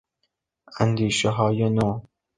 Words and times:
اندیشههای 0.79 1.69
نو 1.69 1.89